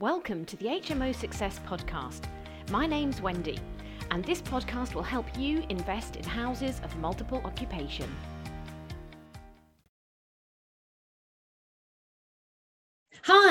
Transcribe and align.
Welcome 0.00 0.44
to 0.44 0.56
the 0.58 0.66
HMO 0.66 1.12
Success 1.12 1.58
Podcast. 1.66 2.20
My 2.70 2.86
name's 2.86 3.20
Wendy, 3.20 3.58
and 4.12 4.24
this 4.24 4.40
podcast 4.40 4.94
will 4.94 5.02
help 5.02 5.26
you 5.36 5.64
invest 5.70 6.14
in 6.14 6.22
houses 6.22 6.80
of 6.84 6.96
multiple 6.98 7.42
occupation. 7.44 8.08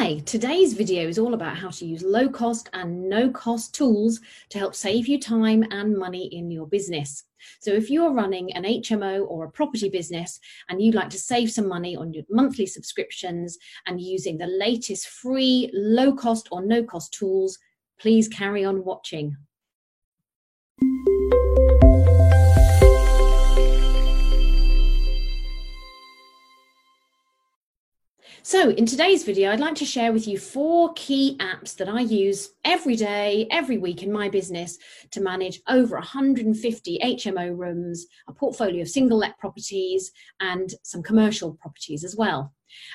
Hi, 0.07 0.20
today's 0.20 0.71
video 0.71 1.05
is 1.09 1.19
all 1.19 1.33
about 1.33 1.58
how 1.58 1.69
to 1.69 1.85
use 1.85 2.01
low 2.01 2.29
cost 2.29 2.69
and 2.71 3.10
no 3.10 3.29
cost 3.29 3.76
tools 3.76 4.21
to 4.47 4.57
help 4.57 4.74
save 4.74 5.06
you 5.06 5.19
time 5.19 5.65
and 5.69 5.97
money 5.97 6.28
in 6.28 6.49
your 6.49 6.65
business. 6.65 7.26
So, 7.60 7.71
if 7.74 7.89
you're 7.89 8.13
running 8.13 8.53
an 8.53 8.63
HMO 8.63 9.28
or 9.28 9.43
a 9.43 9.51
property 9.51 9.89
business 9.89 10.39
and 10.70 10.81
you'd 10.81 10.96
like 10.96 11.10
to 11.10 11.20
save 11.20 11.51
some 11.51 11.67
money 11.67 11.97
on 11.97 12.13
your 12.13 12.24
monthly 12.29 12.67
subscriptions 12.67 13.57
and 13.85 13.99
using 13.99 14.38
the 14.38 14.47
latest 14.47 15.10
free 15.10 15.70
low 15.74 16.13
cost 16.13 16.48
or 16.53 16.66
no 16.66 16.85
cost 16.85 17.13
tools, 17.13 17.59
please 17.99 18.30
carry 18.30 18.63
on 18.63 18.85
watching. 18.85 19.35
So 28.59 28.71
in 28.71 28.88
today's 28.88 29.23
video, 29.23 29.52
I'd 29.52 29.59
like 29.59 29.75
to 29.75 29.85
share 29.85 30.11
with 30.11 30.27
you 30.27 30.39
four 30.39 30.91
key 30.95 31.38
apps 31.39 31.75
that 31.75 31.88
I 31.88 32.02
use 32.02 32.55
every 32.66 32.95
day, 32.95 33.47
every 33.52 33.77
week 33.77 34.02
in 34.02 34.11
my 34.11 34.30
business 34.30 34.80
to 35.11 35.21
manage 35.21 35.61
over 35.67 35.97
150 35.97 36.99
HMO 37.03 37.55
rooms, 37.55 38.07
a 38.27 38.33
portfolio 38.33 38.81
of 38.81 38.89
single 38.89 39.20
let 39.20 39.38
properties 39.38 40.11
and 40.39 40.73
some 40.81 41.03
commercial 41.03 41.53
properties 41.53 42.03
as 42.03 42.16
well. 42.16 42.52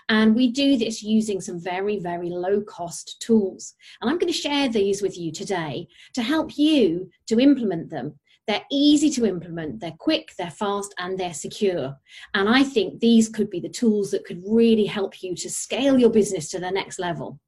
And 0.09 0.35
we 0.35 0.51
do 0.51 0.77
this 0.77 1.01
using 1.01 1.41
some 1.41 1.61
very, 1.61 2.01
very 2.01 2.29
low 2.29 2.63
cost 2.63 3.21
tools. 3.21 3.75
And 4.01 4.11
I'm 4.11 4.19
going 4.19 4.33
to 4.33 4.39
share 4.39 4.69
these 4.69 5.01
with 5.01 5.17
you 5.17 5.31
today 5.31 5.87
to 6.15 6.25
help 6.25 6.59
you 6.59 7.09
to 7.29 7.39
implement 7.39 7.89
them 7.89 8.19
they're 8.47 8.65
easy 8.71 9.11
to 9.11 9.27
implement, 9.27 9.81
they're 9.81 9.95
quick, 9.99 10.33
they're 10.37 10.51
fast, 10.51 10.95
and 10.99 11.17
they're 11.19 11.35
secure. 11.35 11.97
And 12.35 12.49
I 12.49 12.65
think 12.65 13.01
these 13.01 13.29
could 13.29 13.51
be 13.51 13.61
the 13.61 13.69
tools 13.69 14.11
that 14.11 14.25
could 14.25 14.43
really 14.47 14.87
help 14.87 15.23
you 15.23 15.35
to 15.37 15.51
scale 15.51 15.99
your 15.99 16.11
business 16.11 16.49
to 16.51 16.59
the 16.59 16.71
next 16.71 16.99
level. 16.99 17.39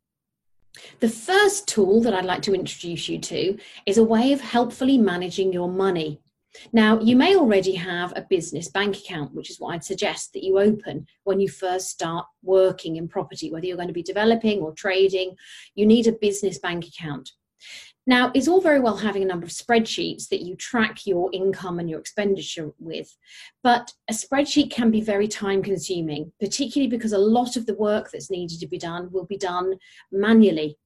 The 1.00 1.08
first 1.08 1.68
tool 1.68 2.00
that 2.02 2.14
I'd 2.14 2.24
like 2.24 2.42
to 2.42 2.54
introduce 2.54 3.08
you 3.08 3.18
to 3.20 3.58
is 3.86 3.98
a 3.98 4.04
way 4.04 4.32
of 4.32 4.40
helpfully 4.40 4.98
managing 4.98 5.52
your 5.52 5.68
money. 5.68 6.20
Now, 6.72 7.00
you 7.00 7.16
may 7.16 7.36
already 7.36 7.74
have 7.74 8.12
a 8.14 8.26
business 8.28 8.68
bank 8.68 8.96
account, 8.96 9.34
which 9.34 9.50
is 9.50 9.58
what 9.58 9.74
I'd 9.74 9.84
suggest 9.84 10.32
that 10.32 10.44
you 10.44 10.58
open 10.58 11.06
when 11.24 11.40
you 11.40 11.48
first 11.48 11.88
start 11.88 12.26
working 12.42 12.96
in 12.96 13.08
property, 13.08 13.50
whether 13.50 13.66
you're 13.66 13.76
going 13.76 13.88
to 13.88 13.94
be 13.94 14.02
developing 14.02 14.60
or 14.60 14.72
trading, 14.72 15.34
you 15.74 15.86
need 15.86 16.06
a 16.06 16.12
business 16.12 16.58
bank 16.58 16.86
account. 16.86 17.32
Now, 18.06 18.30
it's 18.34 18.48
all 18.48 18.60
very 18.60 18.80
well 18.80 18.98
having 18.98 19.22
a 19.22 19.26
number 19.26 19.46
of 19.46 19.52
spreadsheets 19.52 20.28
that 20.28 20.42
you 20.42 20.56
track 20.56 21.06
your 21.06 21.30
income 21.32 21.78
and 21.78 21.88
your 21.88 22.00
expenditure 22.00 22.70
with, 22.78 23.16
but 23.62 23.92
a 24.10 24.12
spreadsheet 24.12 24.70
can 24.70 24.90
be 24.90 25.00
very 25.00 25.26
time 25.26 25.62
consuming, 25.62 26.30
particularly 26.38 26.90
because 26.90 27.14
a 27.14 27.18
lot 27.18 27.56
of 27.56 27.64
the 27.64 27.74
work 27.74 28.10
that's 28.10 28.30
needed 28.30 28.60
to 28.60 28.66
be 28.66 28.78
done 28.78 29.10
will 29.10 29.24
be 29.24 29.38
done 29.38 29.76
manually. 30.12 30.76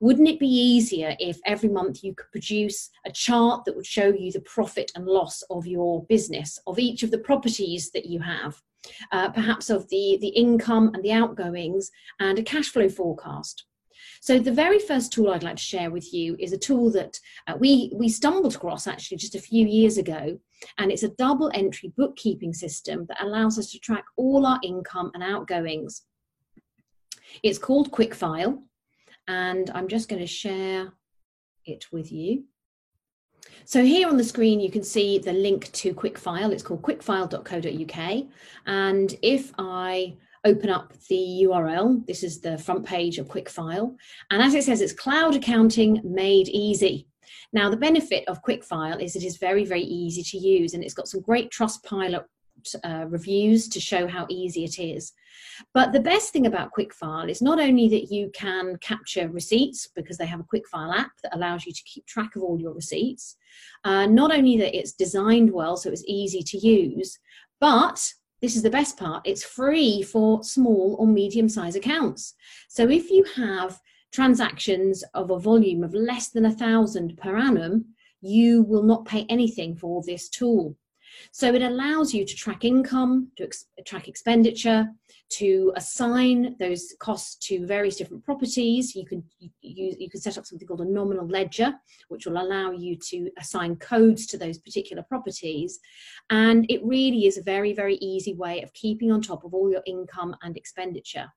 Wouldn't 0.00 0.28
it 0.28 0.40
be 0.40 0.48
easier 0.48 1.16
if 1.20 1.38
every 1.46 1.68
month 1.68 2.02
you 2.02 2.14
could 2.14 2.30
produce 2.32 2.90
a 3.06 3.12
chart 3.12 3.64
that 3.64 3.76
would 3.76 3.86
show 3.86 4.08
you 4.08 4.32
the 4.32 4.40
profit 4.40 4.90
and 4.96 5.06
loss 5.06 5.42
of 5.50 5.66
your 5.66 6.04
business, 6.06 6.58
of 6.66 6.78
each 6.78 7.04
of 7.04 7.10
the 7.12 7.18
properties 7.18 7.90
that 7.92 8.06
you 8.06 8.20
have, 8.20 8.60
uh, 9.12 9.30
perhaps 9.30 9.70
of 9.70 9.88
the, 9.90 10.18
the 10.20 10.28
income 10.28 10.90
and 10.94 11.04
the 11.04 11.12
outgoings, 11.12 11.90
and 12.18 12.38
a 12.38 12.42
cash 12.42 12.68
flow 12.68 12.88
forecast? 12.88 13.64
So 14.20 14.38
the 14.38 14.52
very 14.52 14.78
first 14.78 15.12
tool 15.12 15.30
I'd 15.30 15.42
like 15.42 15.56
to 15.56 15.62
share 15.62 15.90
with 15.90 16.12
you 16.12 16.36
is 16.38 16.52
a 16.52 16.58
tool 16.58 16.90
that 16.92 17.18
uh, 17.46 17.56
we 17.58 17.92
we 17.94 18.08
stumbled 18.08 18.54
across 18.54 18.86
actually 18.86 19.18
just 19.18 19.34
a 19.34 19.40
few 19.40 19.66
years 19.66 19.98
ago, 19.98 20.38
and 20.78 20.90
it's 20.90 21.02
a 21.02 21.08
double 21.08 21.50
entry 21.54 21.92
bookkeeping 21.96 22.52
system 22.52 23.06
that 23.08 23.22
allows 23.22 23.58
us 23.58 23.70
to 23.72 23.78
track 23.78 24.04
all 24.16 24.46
our 24.46 24.60
income 24.62 25.10
and 25.14 25.22
outgoings. 25.22 26.02
It's 27.42 27.58
called 27.58 27.90
QuickFile, 27.90 28.62
and 29.28 29.70
I'm 29.74 29.88
just 29.88 30.08
going 30.08 30.20
to 30.20 30.26
share 30.26 30.92
it 31.66 31.86
with 31.92 32.12
you. 32.12 32.44
So 33.64 33.82
here 33.84 34.08
on 34.08 34.16
the 34.16 34.24
screen, 34.24 34.60
you 34.60 34.70
can 34.70 34.82
see 34.82 35.18
the 35.18 35.32
link 35.32 35.70
to 35.72 35.94
QuickFile. 35.94 36.52
It's 36.52 36.62
called 36.62 36.82
quickfile.co.uk. 36.82 38.26
And 38.66 39.16
if 39.22 39.52
I 39.58 40.16
open 40.44 40.70
up 40.70 40.92
the 41.08 41.46
URL. 41.48 42.06
This 42.06 42.22
is 42.22 42.40
the 42.40 42.58
front 42.58 42.84
page 42.84 43.18
of 43.18 43.28
QuickFile. 43.28 43.96
And 44.30 44.42
as 44.42 44.54
it 44.54 44.64
says, 44.64 44.80
it's 44.80 44.92
cloud 44.92 45.34
accounting 45.34 46.00
made 46.04 46.48
easy. 46.48 47.08
Now, 47.52 47.70
the 47.70 47.76
benefit 47.76 48.24
of 48.28 48.42
QuickFile 48.42 49.02
is 49.02 49.16
it 49.16 49.24
is 49.24 49.38
very, 49.38 49.64
very 49.64 49.82
easy 49.82 50.22
to 50.22 50.38
use 50.38 50.74
and 50.74 50.84
it's 50.84 50.94
got 50.94 51.08
some 51.08 51.20
great 51.20 51.50
Trustpilot 51.50 52.24
uh, 52.82 53.04
reviews 53.08 53.68
to 53.68 53.80
show 53.80 54.06
how 54.06 54.26
easy 54.28 54.64
it 54.64 54.78
is. 54.78 55.12
But 55.72 55.92
the 55.92 56.00
best 56.00 56.32
thing 56.32 56.46
about 56.46 56.70
QuickFile 56.72 57.28
is 57.28 57.42
not 57.42 57.60
only 57.60 57.88
that 57.88 58.12
you 58.12 58.30
can 58.34 58.76
capture 58.78 59.28
receipts 59.28 59.88
because 59.94 60.16
they 60.18 60.26
have 60.26 60.40
a 60.40 60.44
QuickFile 60.44 60.96
app 60.96 61.12
that 61.22 61.34
allows 61.34 61.66
you 61.66 61.72
to 61.72 61.82
keep 61.84 62.06
track 62.06 62.36
of 62.36 62.42
all 62.42 62.60
your 62.60 62.72
receipts, 62.72 63.36
uh, 63.84 64.06
not 64.06 64.32
only 64.32 64.56
that 64.58 64.76
it's 64.76 64.92
designed 64.92 65.52
well 65.52 65.76
so 65.76 65.90
it's 65.90 66.04
easy 66.06 66.42
to 66.42 66.58
use, 66.58 67.18
but 67.60 68.12
this 68.44 68.56
is 68.56 68.62
the 68.62 68.68
best 68.68 68.98
part, 68.98 69.22
it's 69.24 69.42
free 69.42 70.02
for 70.02 70.44
small 70.44 70.96
or 70.98 71.06
medium 71.06 71.48
size 71.48 71.76
accounts. 71.76 72.34
So 72.68 72.90
if 72.90 73.08
you 73.08 73.24
have 73.36 73.80
transactions 74.12 75.02
of 75.14 75.30
a 75.30 75.38
volume 75.38 75.82
of 75.82 75.94
less 75.94 76.28
than 76.28 76.44
a 76.44 76.52
thousand 76.52 77.16
per 77.16 77.38
annum, 77.38 77.86
you 78.20 78.62
will 78.64 78.82
not 78.82 79.06
pay 79.06 79.24
anything 79.30 79.74
for 79.74 80.02
this 80.06 80.28
tool. 80.28 80.76
So 81.32 81.54
it 81.54 81.62
allows 81.62 82.14
you 82.14 82.24
to 82.24 82.34
track 82.34 82.64
income, 82.64 83.28
to 83.36 83.44
ex- 83.44 83.66
track 83.84 84.08
expenditure, 84.08 84.88
to 85.30 85.72
assign 85.76 86.54
those 86.60 86.94
costs 87.00 87.36
to 87.48 87.66
various 87.66 87.96
different 87.96 88.24
properties. 88.24 88.94
You 88.94 89.04
can 89.04 89.24
you, 89.60 89.94
you 89.98 90.10
can 90.10 90.20
set 90.20 90.38
up 90.38 90.46
something 90.46 90.66
called 90.66 90.82
a 90.82 90.84
nominal 90.84 91.26
ledger, 91.26 91.74
which 92.08 92.26
will 92.26 92.40
allow 92.40 92.70
you 92.70 92.96
to 93.10 93.30
assign 93.38 93.76
codes 93.76 94.26
to 94.28 94.38
those 94.38 94.58
particular 94.58 95.02
properties. 95.02 95.80
And 96.30 96.66
it 96.68 96.84
really 96.84 97.26
is 97.26 97.38
a 97.38 97.42
very, 97.42 97.72
very 97.72 97.96
easy 97.96 98.34
way 98.34 98.62
of 98.62 98.72
keeping 98.74 99.10
on 99.10 99.22
top 99.22 99.44
of 99.44 99.54
all 99.54 99.70
your 99.70 99.82
income 99.86 100.36
and 100.42 100.56
expenditure. 100.56 101.32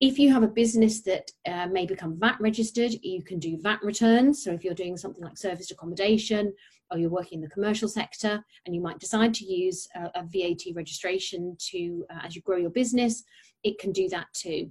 If 0.00 0.18
you 0.18 0.32
have 0.32 0.42
a 0.42 0.48
business 0.48 1.02
that 1.02 1.30
uh, 1.46 1.66
may 1.66 1.86
become 1.86 2.18
VAT 2.18 2.36
registered, 2.40 2.92
you 3.02 3.22
can 3.22 3.38
do 3.38 3.58
VAT 3.60 3.82
returns. 3.82 4.42
So 4.42 4.52
if 4.52 4.64
you're 4.64 4.74
doing 4.74 4.96
something 4.96 5.22
like 5.22 5.36
serviced 5.36 5.72
accommodation 5.72 6.52
or 6.90 6.98
you're 6.98 7.10
working 7.10 7.38
in 7.38 7.42
the 7.42 7.50
commercial 7.50 7.88
sector 7.88 8.44
and 8.64 8.74
you 8.74 8.80
might 8.80 8.98
decide 8.98 9.34
to 9.34 9.44
use 9.44 9.88
a, 9.94 10.20
a 10.20 10.22
VAT 10.24 10.74
registration 10.74 11.56
to 11.58 12.04
uh, 12.10 12.20
as 12.24 12.36
you 12.36 12.42
grow 12.42 12.56
your 12.56 12.70
business, 12.70 13.24
it 13.62 13.78
can 13.78 13.92
do 13.92 14.08
that 14.08 14.26
too. 14.32 14.70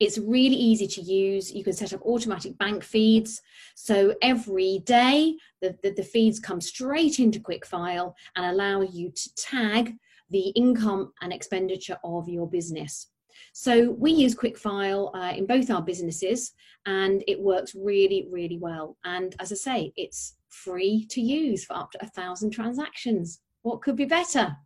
It's 0.00 0.18
really 0.18 0.56
easy 0.56 0.86
to 0.86 1.02
use. 1.02 1.52
You 1.52 1.62
can 1.62 1.74
set 1.74 1.92
up 1.92 2.00
automatic 2.02 2.56
bank 2.56 2.82
feeds. 2.82 3.42
So 3.74 4.14
every 4.22 4.82
day, 4.86 5.36
the, 5.60 5.76
the, 5.82 5.90
the, 5.90 6.02
feeds 6.02 6.40
come 6.40 6.60
straight 6.60 7.18
into 7.18 7.38
QuickFile 7.38 8.14
and 8.34 8.46
allow 8.46 8.80
you 8.80 9.10
to 9.10 9.34
tag 9.34 9.94
the 10.30 10.48
income 10.50 11.12
and 11.20 11.32
expenditure 11.32 11.98
of 12.02 12.28
your 12.28 12.48
business. 12.48 13.08
So 13.52 13.90
we 13.90 14.12
use 14.12 14.34
QuickFile 14.34 15.10
uh, 15.14 15.34
in 15.36 15.46
both 15.46 15.70
our 15.70 15.82
businesses 15.82 16.52
and 16.86 17.22
it 17.26 17.40
works 17.40 17.74
really, 17.74 18.28
really 18.30 18.58
well. 18.58 18.96
And 19.04 19.34
as 19.40 19.52
I 19.52 19.56
say, 19.56 19.92
it's 19.96 20.36
free 20.48 21.06
to 21.10 21.20
use 21.20 21.64
for 21.64 21.74
up 21.74 21.90
to 21.92 22.04
a 22.04 22.08
thousand 22.08 22.50
transactions. 22.50 23.40
What 23.62 23.82
could 23.82 23.96
be 23.96 24.04
better? 24.04 24.56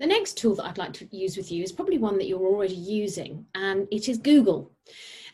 The 0.00 0.06
next 0.06 0.36
tool 0.36 0.56
that 0.56 0.66
I'd 0.66 0.78
like 0.78 0.92
to 0.94 1.16
use 1.16 1.36
with 1.36 1.52
you 1.52 1.62
is 1.62 1.72
probably 1.72 1.98
one 1.98 2.18
that 2.18 2.26
you're 2.26 2.46
already 2.46 2.74
using, 2.74 3.46
and 3.54 3.86
it 3.92 4.08
is 4.08 4.18
Google. 4.18 4.72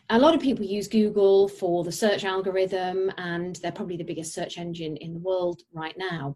A 0.09 0.19
lot 0.19 0.35
of 0.35 0.41
people 0.41 0.65
use 0.65 0.89
Google 0.89 1.47
for 1.47 1.83
the 1.83 1.91
search 1.91 2.25
algorithm, 2.25 3.11
and 3.17 3.55
they're 3.57 3.71
probably 3.71 3.95
the 3.95 4.03
biggest 4.03 4.33
search 4.33 4.57
engine 4.57 4.97
in 4.97 5.13
the 5.13 5.19
world 5.19 5.61
right 5.73 5.97
now. 5.97 6.35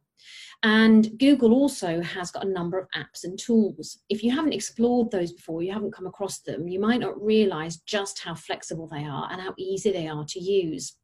And 0.64 1.20
Google 1.20 1.54
also 1.54 2.02
has 2.02 2.32
got 2.32 2.46
a 2.46 2.50
number 2.50 2.80
of 2.80 2.88
apps 2.96 3.26
and 3.26 3.38
tools. 3.38 4.00
If 4.10 4.24
you 4.24 4.32
haven't 4.32 4.54
explored 4.54 5.12
those 5.12 5.34
before, 5.34 5.62
you 5.62 5.74
haven't 5.74 5.94
come 5.94 6.08
across 6.08 6.40
them, 6.40 6.68
you 6.68 6.80
might 6.80 7.02
not 7.02 7.22
realize 7.22 7.78
just 7.78 8.20
how 8.20 8.34
flexible 8.34 8.88
they 8.88 9.04
are 9.04 9.28
and 9.32 9.42
how 9.42 9.54
easy 9.58 9.92
they 9.92 10.08
are 10.08 10.26
to 10.26 10.40
use. 10.40 10.98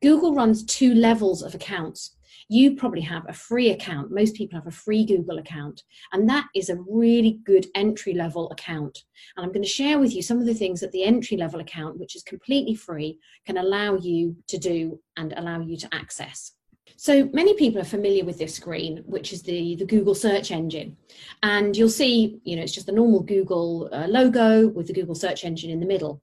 Google 0.00 0.34
runs 0.34 0.64
two 0.64 0.94
levels 0.94 1.42
of 1.42 1.54
accounts. 1.54 2.16
You 2.54 2.76
probably 2.76 3.00
have 3.00 3.26
a 3.26 3.32
free 3.32 3.70
account. 3.70 4.10
Most 4.10 4.34
people 4.34 4.58
have 4.58 4.66
a 4.66 4.70
free 4.70 5.06
Google 5.06 5.38
account, 5.38 5.84
and 6.12 6.28
that 6.28 6.48
is 6.54 6.68
a 6.68 6.84
really 6.86 7.40
good 7.44 7.64
entry 7.74 8.12
level 8.12 8.50
account. 8.50 9.04
And 9.34 9.46
I'm 9.46 9.52
going 9.52 9.62
to 9.62 9.78
share 9.80 9.98
with 9.98 10.14
you 10.14 10.20
some 10.20 10.38
of 10.38 10.44
the 10.44 10.52
things 10.52 10.80
that 10.80 10.92
the 10.92 11.02
entry 11.02 11.38
level 11.38 11.60
account, 11.60 11.98
which 11.98 12.14
is 12.14 12.22
completely 12.22 12.74
free, 12.74 13.18
can 13.46 13.56
allow 13.56 13.96
you 13.96 14.36
to 14.48 14.58
do 14.58 15.00
and 15.16 15.32
allow 15.34 15.60
you 15.60 15.78
to 15.78 15.88
access. 15.94 16.52
So 16.96 17.30
many 17.32 17.54
people 17.54 17.80
are 17.80 17.84
familiar 17.84 18.26
with 18.26 18.38
this 18.38 18.56
screen, 18.56 19.02
which 19.06 19.32
is 19.32 19.42
the, 19.42 19.76
the 19.76 19.86
Google 19.86 20.14
search 20.14 20.50
engine. 20.50 20.98
And 21.42 21.74
you'll 21.74 21.88
see, 21.88 22.38
you 22.44 22.56
know, 22.56 22.62
it's 22.62 22.74
just 22.74 22.84
the 22.84 22.92
normal 22.92 23.20
Google 23.20 23.88
uh, 23.92 24.08
logo 24.08 24.68
with 24.68 24.88
the 24.88 24.92
Google 24.92 25.14
search 25.14 25.46
engine 25.46 25.70
in 25.70 25.80
the 25.80 25.86
middle. 25.86 26.20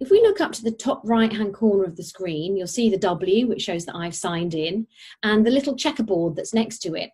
If 0.00 0.10
we 0.10 0.20
look 0.20 0.40
up 0.40 0.52
to 0.52 0.62
the 0.62 0.70
top 0.70 1.02
right 1.04 1.32
hand 1.32 1.54
corner 1.54 1.84
of 1.84 1.96
the 1.96 2.02
screen, 2.02 2.56
you'll 2.56 2.66
see 2.66 2.90
the 2.90 2.98
W, 2.98 3.46
which 3.46 3.62
shows 3.62 3.84
that 3.86 3.96
I've 3.96 4.14
signed 4.14 4.54
in, 4.54 4.86
and 5.22 5.46
the 5.46 5.50
little 5.50 5.76
checkerboard 5.76 6.36
that's 6.36 6.54
next 6.54 6.78
to 6.80 6.94
it. 6.94 7.10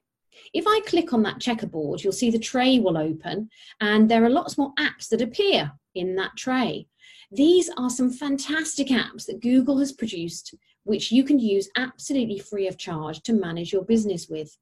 If 0.53 0.65
I 0.67 0.81
click 0.87 1.13
on 1.13 1.23
that 1.25 1.41
checkerboard, 1.41 2.03
you'll 2.03 2.13
see 2.13 2.31
the 2.31 2.39
tray 2.39 2.79
will 2.79 2.97
open, 2.99 3.51
and 3.81 4.09
there 4.09 4.25
are 4.25 4.31
lots 4.31 4.57
more 4.57 4.73
apps 4.79 5.09
that 5.09 5.23
appear 5.23 5.73
in 5.95 6.15
that 6.17 6.37
tray. 6.37 6.87
These 7.33 7.71
are 7.77 7.91
some 7.91 8.11
fantastic 8.11 8.89
apps 8.89 9.27
that 9.27 9.41
Google 9.43 9.79
has 9.79 9.93
produced, 9.93 10.55
which 10.85 11.11
you 11.11 11.25
can 11.25 11.39
use 11.39 11.69
absolutely 11.77 12.39
free 12.39 12.69
of 12.69 12.79
charge 12.79 13.23
to 13.23 13.33
manage 13.33 13.73
your 13.73 13.85
business 13.85 14.29
with. 14.29 14.57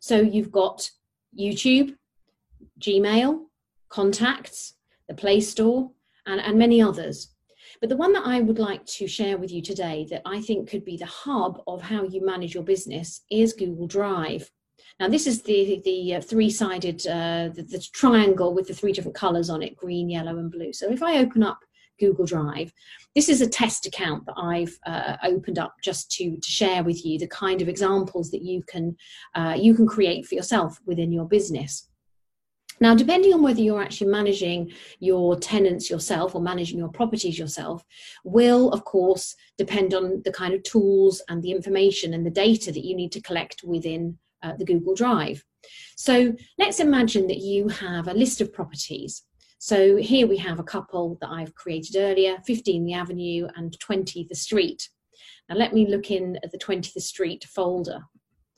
So 0.00 0.20
you've 0.20 0.52
got 0.52 0.88
YouTube, 1.38 1.96
Gmail, 2.80 3.46
Contacts, 3.88 4.74
the 5.08 5.14
Play 5.14 5.40
Store, 5.40 5.90
and, 6.26 6.40
and 6.40 6.58
many 6.58 6.82
others. 6.82 7.32
But 7.80 7.90
the 7.90 7.96
one 7.96 8.12
that 8.14 8.26
I 8.26 8.40
would 8.40 8.58
like 8.58 8.84
to 8.86 9.06
share 9.06 9.36
with 9.36 9.52
you 9.52 9.62
today 9.62 10.06
that 10.10 10.22
I 10.24 10.40
think 10.40 10.68
could 10.68 10.84
be 10.84 10.96
the 10.96 11.06
hub 11.06 11.62
of 11.66 11.82
how 11.82 12.04
you 12.04 12.24
manage 12.24 12.54
your 12.54 12.64
business 12.64 13.22
is 13.30 13.52
Google 13.52 13.86
Drive. 13.86 14.50
Now, 14.98 15.08
this 15.08 15.26
is 15.26 15.42
the, 15.42 15.82
the 15.84 16.14
uh, 16.14 16.20
three-sided, 16.22 17.06
uh, 17.06 17.50
the, 17.54 17.66
the 17.68 17.84
triangle 17.92 18.54
with 18.54 18.66
the 18.66 18.74
three 18.74 18.92
different 18.92 19.16
colors 19.16 19.50
on 19.50 19.62
it, 19.62 19.76
green, 19.76 20.08
yellow, 20.08 20.38
and 20.38 20.50
blue. 20.50 20.72
So 20.72 20.90
if 20.90 21.02
I 21.02 21.18
open 21.18 21.42
up 21.42 21.58
Google 22.00 22.24
Drive, 22.24 22.72
this 23.14 23.28
is 23.28 23.42
a 23.42 23.48
test 23.48 23.84
account 23.84 24.24
that 24.24 24.36
I've 24.38 24.78
uh, 24.86 25.16
opened 25.22 25.58
up 25.58 25.74
just 25.82 26.10
to, 26.12 26.36
to 26.36 26.50
share 26.50 26.82
with 26.82 27.04
you 27.04 27.18
the 27.18 27.28
kind 27.28 27.60
of 27.60 27.68
examples 27.68 28.30
that 28.30 28.42
you 28.42 28.62
can, 28.66 28.96
uh, 29.34 29.54
you 29.58 29.74
can 29.74 29.86
create 29.86 30.24
for 30.24 30.34
yourself 30.34 30.80
within 30.86 31.12
your 31.12 31.26
business. 31.26 31.90
Now, 32.80 32.94
depending 32.94 33.32
on 33.32 33.42
whether 33.42 33.60
you're 33.60 33.82
actually 33.82 34.10
managing 34.10 34.72
your 34.98 35.36
tenants 35.36 35.88
yourself 35.88 36.34
or 36.34 36.42
managing 36.42 36.78
your 36.78 36.90
properties 36.90 37.38
yourself, 37.38 37.82
will 38.24 38.70
of 38.70 38.84
course 38.84 39.34
depend 39.56 39.94
on 39.94 40.22
the 40.24 40.32
kind 40.32 40.52
of 40.52 40.62
tools 40.62 41.22
and 41.28 41.42
the 41.42 41.52
information 41.52 42.12
and 42.14 42.24
the 42.24 42.30
data 42.30 42.70
that 42.72 42.84
you 42.84 42.94
need 42.94 43.12
to 43.12 43.22
collect 43.22 43.62
within 43.64 44.18
uh, 44.42 44.52
the 44.58 44.64
Google 44.64 44.94
Drive. 44.94 45.42
So 45.96 46.34
let's 46.58 46.80
imagine 46.80 47.26
that 47.28 47.38
you 47.38 47.68
have 47.68 48.08
a 48.08 48.14
list 48.14 48.40
of 48.40 48.52
properties. 48.52 49.22
So 49.58 49.96
here 49.96 50.26
we 50.26 50.36
have 50.38 50.58
a 50.58 50.64
couple 50.64 51.16
that 51.20 51.30
I've 51.30 51.54
created 51.54 51.96
earlier, 51.96 52.36
15 52.46 52.84
the 52.84 52.92
Avenue 52.92 53.48
and 53.56 53.78
20 53.80 54.26
the 54.28 54.34
Street. 54.34 54.88
Now 55.48 55.56
let 55.56 55.72
me 55.72 55.86
look 55.88 56.10
in 56.10 56.38
at 56.44 56.52
the 56.52 56.58
20 56.58 56.90
the 56.94 57.00
Street 57.00 57.44
folder. 57.44 58.00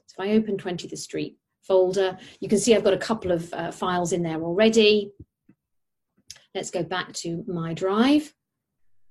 So 0.07 0.23
if 0.23 0.29
I 0.29 0.33
open 0.33 0.59
20 0.59 0.89
the 0.89 0.97
Street, 0.97 1.37
folder. 1.63 2.19
You 2.41 2.49
can 2.49 2.59
see 2.59 2.75
I've 2.75 2.85
got 2.85 2.95
a 2.95 2.99
couple 2.99 3.33
of 3.33 3.53
uh, 3.53 3.71
files 3.71 4.13
in 4.13 4.23
there 4.23 4.41
already. 4.43 5.13
Let's 6.55 6.71
go 6.71 6.83
back 6.83 7.13
to 7.15 7.45
my 7.47 7.75
drive. 7.75 8.33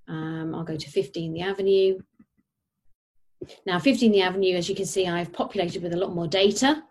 Um, 0.07 0.55
I'll 0.55 0.63
go 0.63 0.77
to 0.77 0.89
15 0.89 1.33
the 1.33 1.41
Avenue. 1.41 1.99
Now 3.65 3.79
15 3.79 4.11
the 4.11 4.21
Avenue, 4.21 4.55
as 4.55 4.67
you 4.67 4.75
can 4.75 4.85
see, 4.85 5.07
I've 5.07 5.33
populated 5.33 5.83
with 5.83 5.93
a 5.93 5.97
lot 5.97 6.15
more 6.15 6.27
data. 6.27 6.83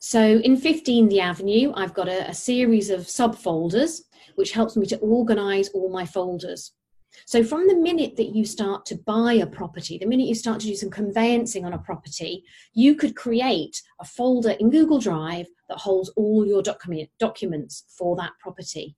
So 0.00 0.20
in 0.20 0.56
15 0.56 1.08
the 1.08 1.20
Avenue, 1.20 1.72
I've 1.76 1.94
got 1.94 2.08
a, 2.08 2.28
a 2.28 2.34
series 2.34 2.90
of 2.90 3.02
subfolders, 3.02 4.00
which 4.34 4.52
helps 4.52 4.76
me 4.76 4.86
to 4.86 4.98
organize 4.98 5.68
all 5.68 5.90
my 5.90 6.04
folders. 6.04 6.72
So, 7.26 7.44
from 7.44 7.68
the 7.68 7.76
minute 7.76 8.16
that 8.16 8.34
you 8.34 8.44
start 8.44 8.86
to 8.86 8.96
buy 8.96 9.34
a 9.34 9.46
property, 9.46 9.98
the 9.98 10.06
minute 10.06 10.28
you 10.28 10.34
start 10.34 10.60
to 10.60 10.66
do 10.66 10.74
some 10.74 10.90
conveyancing 10.90 11.64
on 11.64 11.72
a 11.72 11.78
property, 11.78 12.44
you 12.74 12.94
could 12.94 13.16
create 13.16 13.82
a 14.00 14.04
folder 14.04 14.52
in 14.52 14.70
Google 14.70 14.98
Drive 14.98 15.46
that 15.68 15.78
holds 15.78 16.10
all 16.10 16.46
your 16.46 16.62
document, 16.62 17.10
documents 17.18 17.84
for 17.96 18.16
that 18.16 18.32
property. 18.40 18.96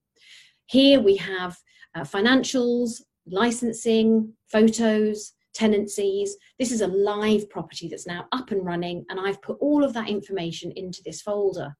Here 0.66 1.00
we 1.00 1.16
have 1.16 1.56
uh, 1.94 2.02
financials, 2.02 3.02
licensing, 3.26 4.32
photos, 4.50 5.32
tenancies. 5.54 6.36
This 6.58 6.72
is 6.72 6.80
a 6.80 6.88
live 6.88 7.48
property 7.48 7.88
that's 7.88 8.06
now 8.06 8.26
up 8.32 8.50
and 8.50 8.64
running, 8.64 9.04
and 9.08 9.20
I've 9.20 9.40
put 9.42 9.58
all 9.60 9.84
of 9.84 9.92
that 9.94 10.08
information 10.08 10.72
into 10.76 11.02
this 11.04 11.22
folder. 11.22 11.76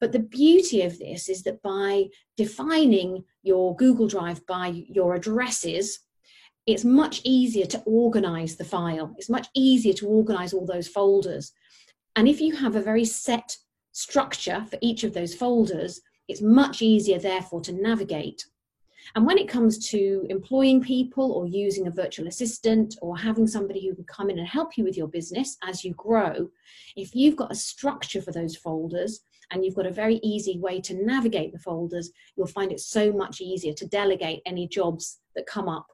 But 0.00 0.12
the 0.12 0.20
beauty 0.20 0.82
of 0.82 0.98
this 0.98 1.28
is 1.28 1.42
that 1.42 1.62
by 1.62 2.08
defining 2.36 3.24
your 3.42 3.74
Google 3.76 4.06
Drive 4.06 4.46
by 4.46 4.68
your 4.88 5.14
addresses, 5.14 6.00
it's 6.66 6.84
much 6.84 7.22
easier 7.24 7.66
to 7.66 7.80
organize 7.80 8.56
the 8.56 8.64
file. 8.64 9.14
It's 9.16 9.30
much 9.30 9.48
easier 9.54 9.94
to 9.94 10.06
organize 10.06 10.52
all 10.52 10.66
those 10.66 10.86
folders. 10.86 11.52
And 12.14 12.28
if 12.28 12.40
you 12.40 12.54
have 12.56 12.76
a 12.76 12.82
very 12.82 13.04
set 13.04 13.56
structure 13.92 14.64
for 14.70 14.78
each 14.80 15.02
of 15.02 15.14
those 15.14 15.34
folders, 15.34 16.00
it's 16.28 16.42
much 16.42 16.82
easier, 16.82 17.18
therefore, 17.18 17.62
to 17.62 17.72
navigate. 17.72 18.44
And 19.14 19.26
when 19.26 19.38
it 19.38 19.48
comes 19.48 19.88
to 19.88 20.26
employing 20.28 20.82
people 20.82 21.32
or 21.32 21.46
using 21.46 21.86
a 21.86 21.90
virtual 21.90 22.28
assistant 22.28 22.96
or 23.00 23.16
having 23.16 23.46
somebody 23.46 23.86
who 23.86 23.94
can 23.94 24.04
come 24.04 24.28
in 24.28 24.38
and 24.38 24.46
help 24.46 24.76
you 24.76 24.84
with 24.84 24.96
your 24.96 25.08
business 25.08 25.56
as 25.66 25.84
you 25.84 25.94
grow, 25.94 26.50
if 26.96 27.14
you've 27.14 27.36
got 27.36 27.50
a 27.50 27.56
structure 27.56 28.20
for 28.20 28.32
those 28.32 28.56
folders 28.56 29.20
and 29.50 29.64
you've 29.64 29.74
got 29.74 29.86
a 29.86 29.90
very 29.90 30.16
easy 30.22 30.58
way 30.58 30.80
to 30.82 30.94
navigate 30.94 31.52
the 31.52 31.58
folders, 31.58 32.10
you'll 32.36 32.46
find 32.46 32.72
it 32.72 32.80
so 32.80 33.12
much 33.12 33.40
easier 33.40 33.72
to 33.74 33.86
delegate 33.86 34.42
any 34.46 34.68
jobs 34.68 35.20
that 35.34 35.46
come 35.46 35.68
up 35.68 35.86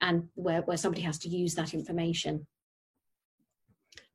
and 0.00 0.28
where, 0.34 0.62
where 0.62 0.76
somebody 0.76 1.02
has 1.02 1.18
to 1.18 1.28
use 1.28 1.54
that 1.54 1.74
information. 1.74 2.46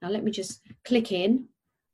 Now 0.01 0.09
let 0.09 0.23
me 0.23 0.31
just 0.31 0.61
click 0.83 1.11
in 1.11 1.47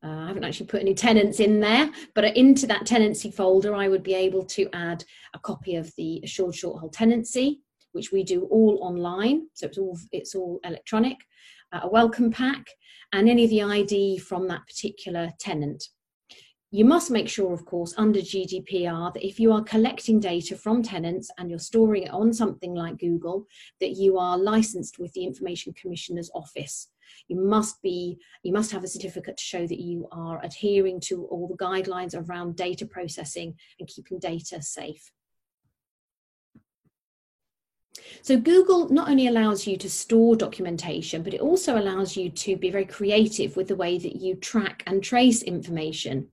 uh, 0.04 0.10
I 0.10 0.28
haven't 0.28 0.44
actually 0.44 0.66
put 0.66 0.82
any 0.82 0.96
tenants 0.96 1.40
in 1.40 1.60
there, 1.60 1.92
but 2.16 2.36
into 2.36 2.66
that 2.68 2.88
tenancy 2.88 3.30
folder, 3.30 3.76
I 3.76 3.88
would 3.88 4.02
be 4.02 4.16
able 4.16 4.44
to 4.46 4.68
add 4.74 5.04
a 5.36 5.40
copy 5.40 5.76
of 5.76 5.94
the 5.96 6.20
assured 6.24 6.56
short 6.56 6.80
hold 6.80 6.94
tenancy, 6.94 7.62
which 7.92 8.12
we 8.12 8.24
do 8.24 8.46
all 8.46 8.80
online. 8.82 9.48
So 9.54 9.68
it's 9.68 9.78
all, 9.78 9.98
it's 10.12 10.34
all 10.34 10.60
electronic, 10.64 11.18
uh, 11.72 11.82
a 11.84 11.90
welcome 11.90 12.32
pack, 12.32 12.66
and 13.14 13.30
any 13.30 13.44
of 13.44 13.52
the 13.52 13.62
ID 13.62 14.18
from 14.18 14.48
that 14.48 14.66
particular 14.66 15.30
tenant. 15.40 15.84
You 16.74 16.86
must 16.86 17.12
make 17.12 17.28
sure, 17.28 17.52
of 17.52 17.66
course, 17.66 17.94
under 17.98 18.22
GDPR, 18.22 19.14
that 19.14 19.28
if 19.28 19.42
you 19.42 19.52
are 19.52 19.62
collecting 19.62 20.22
data 20.22 20.56
from 20.56 20.82
tenants 20.82 21.30
and 21.38 21.50
you're 21.50 21.60
storing 21.60 22.04
it 22.04 22.12
on 22.12 22.32
something 22.32 22.74
like 22.74 22.98
Google, 22.98 23.46
that 23.82 23.98
you 23.98 24.18
are 24.18 24.38
licensed 24.38 24.98
with 24.98 25.12
the 25.12 25.26
Information 25.26 25.74
Commissioner's 25.74 26.32
Office. 26.34 26.88
You 27.28 27.36
must 27.36 27.82
be 27.82 28.20
you 28.44 28.54
must 28.54 28.72
have 28.72 28.86
a 28.86 28.88
certificate 28.88 29.36
to 29.36 29.44
show 29.44 29.68
that 29.68 29.82
you 29.82 30.08
are 30.14 30.42
adhering 30.46 31.02
to 31.02 31.26
all 31.26 31.50
the 31.50 31.58
guidelines 31.58 32.16
around 32.16 32.56
data 32.56 32.86
processing 32.86 33.56
and 33.78 33.90
keeping 33.90 34.18
data 34.18 34.62
safe 34.62 35.12
so 38.22 38.38
Google 38.38 38.90
not 38.90 39.10
only 39.10 39.28
allows 39.28 39.68
you 39.68 39.78
to 39.78 39.90
store 39.90 40.36
documentation, 40.36 41.24
but 41.24 41.34
it 41.34 41.42
also 41.42 41.78
allows 41.78 42.16
you 42.16 42.30
to 42.30 42.56
be 42.56 42.70
very 42.70 42.86
creative 42.86 43.56
with 43.56 43.68
the 43.68 43.76
way 43.76 43.98
that 43.98 44.16
you 44.16 44.36
track 44.36 44.84
and 44.88 45.04
trace 45.04 45.42
information. 45.44 46.28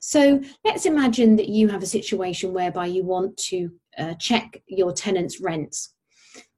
So 0.00 0.40
let's 0.64 0.86
imagine 0.86 1.36
that 1.36 1.48
you 1.48 1.68
have 1.68 1.82
a 1.82 1.86
situation 1.86 2.52
whereby 2.52 2.86
you 2.86 3.04
want 3.04 3.36
to 3.48 3.70
uh, 3.98 4.14
check 4.14 4.62
your 4.66 4.92
tenant's 4.92 5.40
rents. 5.40 5.94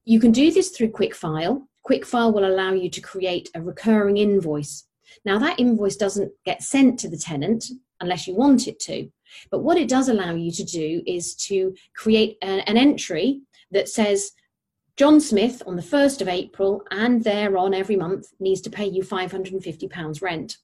You 0.05 0.21
can 0.21 0.33
do 0.33 0.51
this 0.51 0.71
through 0.71 0.91
QuickFile, 0.91 1.63
QuickFile 1.87 2.33
will 2.33 2.47
allow 2.47 2.73
you 2.73 2.89
to 2.91 3.01
create 3.01 3.51
a 3.55 3.63
recurring 3.63 4.17
invoice. 4.17 4.87
Now, 5.25 5.39
that 5.39 5.61
invoice 5.61 5.97
doesn't 5.97 6.33
get 6.45 6.63
sent 6.63 6.99
to 7.01 7.09
the 7.09 7.17
tenant 7.17 7.65
unless 8.01 8.27
you 8.27 8.35
want 8.35 8.67
it 8.67 8.81
to. 8.81 9.09
But 9.51 9.63
what 9.63 9.77
it 9.77 9.89
does 9.89 10.09
allow 10.09 10.35
you 10.35 10.51
to 10.53 10.65
do 10.65 11.03
is 11.07 11.35
to 11.47 11.75
create 11.95 12.39
a, 12.43 12.69
an 12.69 12.77
entry 12.77 13.43
that 13.71 13.89
says, 13.89 14.31
John 14.97 15.21
Smith 15.21 15.61
on 15.67 15.75
the 15.75 15.83
1st 15.83 16.21
of 16.21 16.29
April 16.29 16.83
and 16.93 17.25
thereon 17.25 17.75
every 17.75 17.97
month 17.97 18.29
needs 18.39 18.61
to 18.61 18.71
pay 18.71 18.87
you 18.87 19.03
£550 19.03 20.23
rent. 20.23 20.59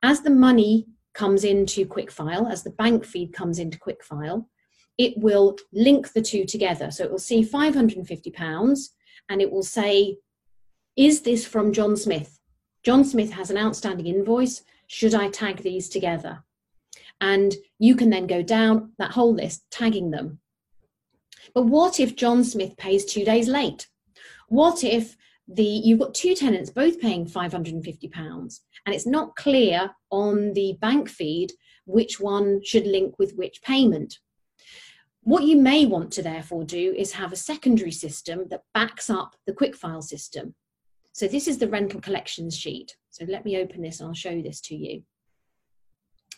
As 0.00 0.20
the 0.20 0.30
money 0.30 0.86
comes 1.12 1.42
into 1.42 1.84
QuickFile, 1.84 2.50
as 2.50 2.62
the 2.62 2.70
bank 2.70 3.04
feed 3.04 3.32
comes 3.32 3.58
into 3.58 3.76
QuickFile, 3.78 4.46
it 4.96 5.14
will 5.18 5.56
link 5.72 6.12
the 6.12 6.22
two 6.22 6.44
together. 6.44 6.92
So 6.92 7.02
it 7.02 7.10
will 7.10 7.18
see 7.18 7.44
£550 7.44 8.88
and 9.28 9.42
it 9.42 9.50
will 9.50 9.64
say 9.64 10.18
is 10.96 11.22
this 11.22 11.44
from 11.44 11.72
John 11.72 11.96
Smith? 11.96 12.38
John 12.84 13.04
Smith 13.04 13.32
has 13.32 13.50
an 13.50 13.58
outstanding 13.58 14.06
invoice. 14.06 14.62
Should 14.86 15.14
I 15.14 15.30
tag 15.30 15.62
these 15.62 15.88
together? 15.88 16.44
And 17.20 17.54
you 17.80 17.96
can 17.96 18.10
then 18.10 18.28
go 18.28 18.42
down 18.42 18.92
that 18.98 19.12
whole 19.12 19.34
list, 19.34 19.64
tagging 19.70 20.10
them. 20.12 20.40
But 21.54 21.66
what 21.66 22.00
if 22.00 22.16
John 22.16 22.44
Smith 22.44 22.76
pays 22.76 23.04
two 23.04 23.24
days 23.24 23.48
late? 23.48 23.88
What 24.48 24.84
if 24.84 25.16
the 25.46 25.64
you've 25.64 25.98
got 25.98 26.14
two 26.14 26.34
tenants 26.34 26.70
both 26.70 27.00
paying 27.00 27.26
550 27.26 28.08
pounds 28.08 28.60
and 28.84 28.94
it's 28.94 29.06
not 29.06 29.34
clear 29.34 29.90
on 30.10 30.52
the 30.52 30.76
bank 30.78 31.08
feed 31.08 31.52
which 31.86 32.20
one 32.20 32.62
should 32.62 32.86
link 32.86 33.18
with 33.18 33.32
which 33.34 33.62
payment 33.62 34.18
what 35.22 35.44
you 35.44 35.56
may 35.56 35.86
want 35.86 36.12
to 36.12 36.22
therefore 36.22 36.64
do 36.64 36.94
is 36.98 37.12
have 37.12 37.32
a 37.32 37.36
secondary 37.36 37.92
system 37.92 38.44
that 38.50 38.60
backs 38.74 39.08
up 39.08 39.36
the 39.46 39.54
quickfile 39.54 40.02
system 40.02 40.54
so 41.18 41.26
this 41.26 41.48
is 41.48 41.58
the 41.58 41.66
rental 41.66 42.00
collections 42.00 42.56
sheet. 42.56 42.96
So 43.10 43.24
let 43.26 43.44
me 43.44 43.56
open 43.56 43.82
this 43.82 43.98
and 43.98 44.06
I'll 44.06 44.14
show 44.14 44.40
this 44.40 44.60
to 44.60 44.76
you. 44.76 45.02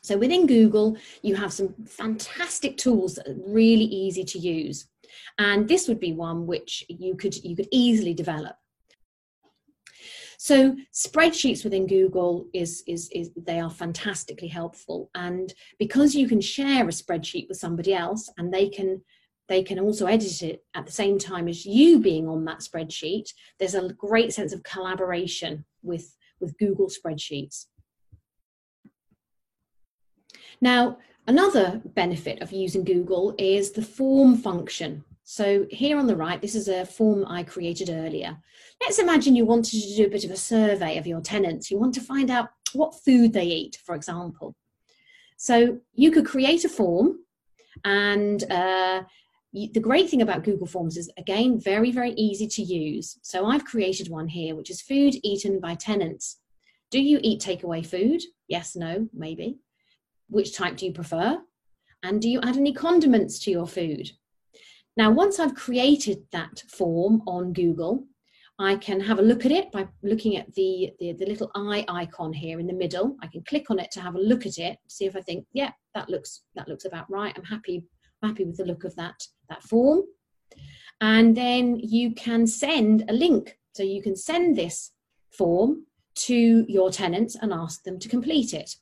So 0.02 0.17
within 0.17 0.47
Google, 0.47 0.97
you 1.21 1.35
have 1.35 1.52
some 1.52 1.75
fantastic 1.85 2.79
tools 2.79 3.17
that 3.17 3.29
are 3.29 3.37
really 3.47 3.85
easy 3.85 4.25
to 4.25 4.38
use. 4.38 4.87
And 5.38 5.69
this 5.69 5.88
would 5.88 6.00
be 6.00 6.12
one 6.12 6.47
which 6.47 6.85
you 6.88 7.17
could 7.17 7.37
you 7.45 7.57
could 7.57 7.69
easily 7.71 8.14
develop. 8.14 8.57
So 10.38 10.75
spreadsheets 10.90 11.64
within 11.64 11.87
Google 11.87 12.47
is, 12.55 12.83
is, 12.87 13.11
is 13.12 13.31
they 13.37 13.61
are 13.61 13.69
fantastically 13.69 14.49
helpful. 14.49 15.11
And 15.14 15.52
because 15.79 16.14
you 16.14 16.26
can 16.26 16.40
share 16.40 16.85
a 16.85 16.93
spreadsheet 16.93 17.47
with 17.47 17.59
somebody 17.59 17.93
else 17.93 18.31
and 18.38 18.50
they 18.50 18.71
can 18.71 19.02
they 19.50 19.62
can 19.64 19.81
also 19.81 20.07
edit 20.07 20.43
it 20.43 20.64
at 20.75 20.87
the 20.87 20.93
same 20.93 21.19
time 21.19 21.49
as 21.49 21.67
you 21.67 21.99
being 21.99 22.29
on 22.29 22.45
that 22.45 22.61
spreadsheet, 22.61 23.25
there's 23.59 23.75
a 23.75 23.93
great 23.95 24.33
sense 24.33 24.52
of 24.52 24.62
collaboration 24.62 25.64
with, 25.83 26.17
with 26.40 26.57
Google 26.57 26.88
spreadsheets. 26.88 27.67
Now, 30.61 30.99
another 31.27 31.81
benefit 31.85 32.43
of 32.43 32.53
using 32.53 32.85
Google 32.85 33.35
is 33.39 33.73
the 33.73 33.83
form 33.83 34.37
function. 34.37 35.05
So 35.25 35.67
here 35.71 35.99
on 35.99 36.07
the 36.07 36.17
right, 36.17 36.41
this 36.41 36.55
is 36.55 36.69
a 36.69 36.85
form 36.85 37.25
I 37.29 37.45
created 37.45 37.89
earlier. 37.89 38.37
Let's 38.81 38.99
imagine 38.99 39.37
you 39.37 39.47
wanted 39.47 39.81
to 39.81 39.97
do 39.97 40.07
a 40.07 40.11
bit 40.11 40.25
of 40.25 40.31
a 40.31 40.37
survey 40.37 40.99
of 40.99 41.07
your 41.07 41.21
tenants. 41.21 41.71
You 41.71 41.79
want 41.79 41.95
to 41.95 42.00
find 42.00 42.31
out 42.31 42.49
what 42.73 43.00
food 43.05 43.33
they 43.33 43.45
eat, 43.45 43.79
for 43.85 43.95
example. 43.95 44.57
So 45.37 45.79
you 45.95 46.11
could 46.11 46.27
create 46.27 46.65
a 46.65 46.69
form 46.69 47.21
and 47.85 48.43
uh, 48.50 49.03
the 49.53 49.81
great 49.81 50.09
thing 50.09 50.23
about 50.23 50.45
Google 50.45 50.67
Forms 50.67 50.97
is, 50.97 51.11
again, 51.17 51.61
very, 51.61 51.91
very 51.91 52.12
easy 52.12 52.47
to 52.47 52.62
use. 52.62 53.19
So 53.23 53.47
I've 53.47 53.65
created 53.65 54.09
one 54.09 54.29
here, 54.29 54.55
which 54.55 54.71
is 54.71 54.81
food 54.81 55.15
eaten 55.23 55.61
by 55.61 55.75
tenants. 55.75 56.39
Do 56.91 57.00
you 57.00 57.21
eat 57.23 57.41
takeaway 57.41 57.85
food? 57.85 58.23
Yes, 58.49 58.77
no, 58.77 59.09
maybe. 59.12 59.59
Which 60.30 60.56
type 60.56 60.76
do 60.76 60.87
you 60.87 60.92
prefer? 60.92 61.38
And 62.02 62.22
do 62.22 62.28
you 62.28 62.40
add 62.40 62.56
any 62.56 62.72
condiments 62.72 63.38
to 63.40 63.50
your 63.50 63.66
food? 63.66 64.10
Now, 64.96 65.10
once 65.10 65.38
I've 65.38 65.54
created 65.54 66.25
that 66.32 66.62
form 66.68 67.22
on 67.26 67.52
Google, 67.52 68.06
I 68.58 68.76
can 68.76 69.00
have 69.00 69.18
a 69.18 69.22
look 69.22 69.46
at 69.46 69.52
it 69.52 69.72
by 69.72 69.88
looking 70.02 70.37
at 70.37 70.52
the, 70.54 70.90
the, 70.99 71.12
the, 71.12 71.25
little 71.25 71.50
eye 71.54 71.84
icon 71.88 72.32
here 72.32 72.60
in 72.60 72.66
the 72.66 72.75
middle. 72.75 73.16
I 73.22 73.26
can 73.26 73.42
click 73.44 73.70
on 73.70 73.78
it 73.78 73.90
to 73.92 74.02
have 74.02 74.16
a 74.16 74.20
look 74.20 74.44
at 74.44 74.58
it, 74.58 74.76
see 74.87 75.06
if 75.06 75.16
I 75.16 75.22
think, 75.22 75.46
yeah, 75.52 75.70
that 75.94 76.10
looks 76.10 76.42
that 76.54 76.68
looks 76.68 76.84
about 76.84 77.10
right. 77.10 77.32
I'm 77.37 77.44
happy 77.44 77.87
happy 78.22 78.44
with 78.44 78.58
the 78.58 78.66
look 78.66 78.84
of 78.84 78.94
that 78.96 79.14
that 79.49 79.62
form. 79.62 80.02
And 81.00 81.34
then 81.34 81.78
you 81.78 82.14
can 82.14 82.46
send 82.46 83.04
a 83.08 83.14
link. 83.14 83.56
So 83.72 83.82
you 83.82 84.02
can 84.02 84.16
send 84.16 84.56
this 84.56 84.92
form 85.30 85.87
to 86.16 86.66
your 86.68 86.90
tenants 86.90 87.37
and 87.40 87.52
ask 87.52 87.82
them 87.84 87.99
to 87.99 88.08
complete 88.08 88.52
it. 88.52 88.75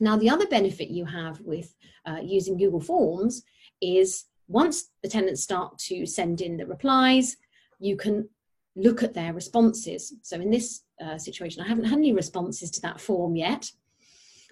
Now, 0.00 0.16
the 0.16 0.30
other 0.30 0.46
benefit 0.46 0.88
you 0.88 1.04
have 1.04 1.40
with 1.40 1.74
uh, 2.06 2.18
using 2.22 2.56
Google 2.56 2.80
Forms 2.80 3.42
is 3.80 4.26
once 4.48 4.90
the 5.02 5.08
tenants 5.08 5.42
start 5.42 5.78
to 5.78 6.06
send 6.06 6.40
in 6.40 6.56
the 6.56 6.66
replies, 6.66 7.36
you 7.78 7.96
can 7.96 8.28
look 8.76 9.02
at 9.02 9.14
their 9.14 9.32
responses. 9.32 10.14
So 10.22 10.36
in 10.36 10.50
this 10.50 10.82
uh, 11.02 11.18
situation, 11.18 11.62
I 11.62 11.68
haven't 11.68 11.84
had 11.84 11.98
any 11.98 12.12
responses 12.12 12.70
to 12.72 12.80
that 12.82 13.00
form 13.00 13.36
yet. 13.36 13.70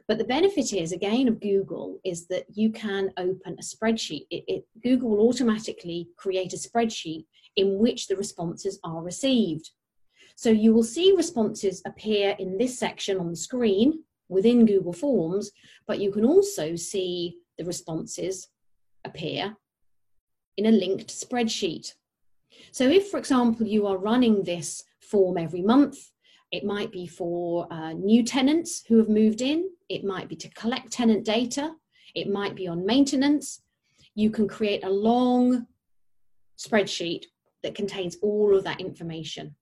But 0.06 0.18
the 0.18 0.24
benefit 0.24 0.72
is, 0.72 0.92
again, 0.92 1.28
of 1.28 1.40
Google 1.40 1.98
is 2.04 2.26
that 2.26 2.44
you 2.52 2.70
can 2.70 3.10
open 3.16 3.56
a 3.58 3.62
spreadsheet. 3.62 4.26
It, 4.30 4.44
it, 4.46 4.66
Google 4.82 5.10
will 5.10 5.28
automatically 5.28 6.08
create 6.16 6.52
a 6.52 6.56
spreadsheet 6.56 7.24
in 7.56 7.78
which 7.78 8.06
the 8.06 8.16
responses 8.16 8.78
are 8.84 9.02
received. 9.02 9.70
So 10.36 10.50
you 10.50 10.74
will 10.74 10.82
see 10.82 11.14
responses 11.16 11.80
appear 11.86 12.34
in 12.38 12.58
this 12.58 12.78
section 12.78 13.18
on 13.18 13.30
the 13.30 13.36
screen 13.36 14.02
within 14.28 14.66
Google 14.66 14.92
Forms, 14.92 15.50
but 15.86 16.00
you 16.00 16.10
can 16.10 16.24
also 16.24 16.76
see 16.76 17.38
the 17.58 17.64
responses 17.64 18.48
appear 19.04 19.56
in 20.56 20.66
a 20.66 20.70
linked 20.70 21.08
spreadsheet. 21.08 21.94
So 22.72 22.88
if, 22.88 23.08
for 23.08 23.18
example, 23.18 23.66
you 23.66 23.86
are 23.86 23.98
running 23.98 24.42
this 24.42 24.84
form 25.00 25.38
every 25.38 25.62
month, 25.62 25.98
it 26.52 26.64
might 26.64 26.92
be 26.92 27.06
for 27.06 27.66
uh, 27.72 27.92
new 27.92 28.22
tenants 28.22 28.84
who 28.86 28.98
have 28.98 29.08
moved 29.08 29.40
in, 29.40 29.68
it 29.88 30.04
might 30.04 30.28
be 30.28 30.36
to 30.36 30.48
collect 30.50 30.92
tenant 30.92 31.24
data, 31.24 31.74
it 32.14 32.30
might 32.30 32.54
be 32.54 32.68
on 32.68 32.86
maintenance. 32.86 33.60
You 34.14 34.30
can 34.30 34.46
create 34.46 34.84
a 34.84 34.90
long 34.90 35.66
spreadsheet 36.56 37.24
that 37.64 37.74
contains 37.74 38.16
all 38.22 38.56
of 38.56 38.64
that 38.64 38.80
information. 38.80 39.56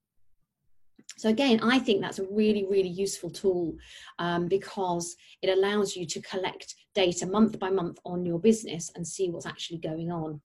So 1.17 1.29
again, 1.29 1.59
I 1.61 1.79
think 1.79 2.01
that's 2.01 2.19
a 2.19 2.27
really, 2.29 2.65
really 2.69 2.89
useful 2.89 3.29
tool 3.29 3.75
um, 4.19 4.47
because 4.47 5.15
it 5.41 5.49
allows 5.49 5.95
you 5.95 6.05
to 6.07 6.21
collect 6.21 6.75
data 6.95 7.25
month 7.25 7.59
by 7.59 7.69
month 7.69 7.99
on 8.05 8.25
your 8.25 8.39
business 8.39 8.91
and 8.95 9.07
see 9.07 9.29
what's 9.29 9.45
actually 9.45 9.79
going 9.79 10.11
on. 10.11 10.41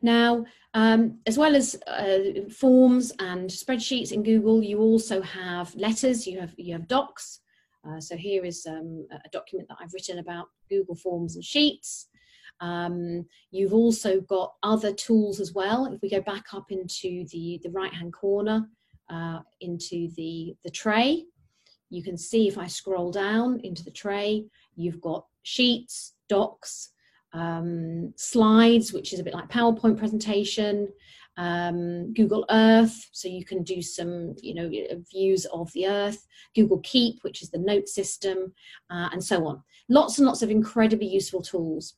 Now, 0.00 0.44
um, 0.74 1.18
as 1.26 1.38
well 1.38 1.54
as 1.54 1.76
uh, 1.86 2.48
forms 2.50 3.12
and 3.18 3.48
spreadsheets 3.48 4.12
in 4.12 4.22
Google, 4.22 4.62
you 4.62 4.80
also 4.80 5.22
have 5.22 5.74
letters, 5.74 6.26
you 6.26 6.40
have, 6.40 6.54
you 6.56 6.72
have 6.72 6.88
docs. 6.88 7.40
Uh, 7.86 8.00
so 8.00 8.16
here 8.16 8.44
is 8.44 8.64
um, 8.66 9.06
a 9.12 9.28
document 9.30 9.68
that 9.68 9.78
I've 9.80 9.92
written 9.92 10.18
about 10.18 10.48
Google 10.68 10.94
Forms 10.94 11.34
and 11.34 11.44
Sheets. 11.44 12.08
Um, 12.62 13.26
you've 13.50 13.74
also 13.74 14.20
got 14.20 14.54
other 14.62 14.94
tools 14.94 15.40
as 15.40 15.52
well. 15.52 15.86
If 15.92 16.00
we 16.00 16.08
go 16.08 16.20
back 16.22 16.54
up 16.54 16.70
into 16.70 17.26
the, 17.32 17.60
the 17.62 17.70
right-hand 17.70 18.12
corner, 18.12 18.68
uh, 19.10 19.40
into 19.60 20.08
the, 20.16 20.54
the 20.64 20.70
tray, 20.70 21.24
you 21.90 22.02
can 22.02 22.16
see 22.16 22.48
if 22.48 22.56
I 22.56 22.68
scroll 22.68 23.10
down 23.10 23.60
into 23.64 23.84
the 23.84 23.90
tray, 23.90 24.46
you've 24.76 25.00
got 25.00 25.26
sheets, 25.42 26.14
docs, 26.28 26.90
um, 27.34 28.14
slides, 28.16 28.92
which 28.92 29.12
is 29.12 29.18
a 29.18 29.24
bit 29.24 29.34
like 29.34 29.50
PowerPoint 29.50 29.98
presentation, 29.98 30.88
um, 31.36 32.14
Google 32.14 32.44
Earth, 32.48 33.08
so 33.10 33.26
you 33.26 33.44
can 33.44 33.62
do 33.64 33.82
some, 33.82 34.34
you 34.40 34.54
know, 34.54 34.70
views 35.10 35.46
of 35.46 35.72
the 35.72 35.88
Earth, 35.88 36.26
Google 36.54 36.78
Keep, 36.84 37.22
which 37.22 37.42
is 37.42 37.50
the 37.50 37.58
note 37.58 37.88
system, 37.88 38.52
uh, 38.90 39.08
and 39.12 39.22
so 39.22 39.46
on. 39.46 39.62
Lots 39.88 40.18
and 40.18 40.26
lots 40.26 40.42
of 40.42 40.50
incredibly 40.50 41.08
useful 41.08 41.42
tools. 41.42 41.94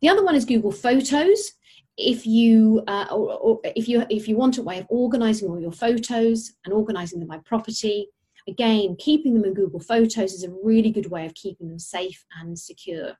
The 0.00 0.08
other 0.08 0.24
one 0.24 0.34
is 0.34 0.44
Google 0.44 0.72
Photos. 0.72 1.52
If 1.96 2.26
you, 2.26 2.82
uh, 2.86 3.06
or, 3.10 3.34
or 3.34 3.60
if 3.64 3.88
you, 3.88 4.04
if 4.10 4.28
you 4.28 4.36
want 4.36 4.58
a 4.58 4.62
way 4.62 4.78
of 4.78 4.86
organizing 4.90 5.48
all 5.48 5.60
your 5.60 5.72
photos 5.72 6.52
and 6.64 6.74
organizing 6.74 7.20
them 7.20 7.28
by 7.28 7.38
property, 7.38 8.08
again, 8.46 8.96
keeping 8.98 9.34
them 9.34 9.44
in 9.44 9.54
Google 9.54 9.80
Photos 9.80 10.32
is 10.32 10.44
a 10.44 10.54
really 10.62 10.90
good 10.90 11.10
way 11.10 11.24
of 11.26 11.34
keeping 11.34 11.68
them 11.68 11.78
safe 11.78 12.24
and 12.40 12.58
secure. 12.58 13.16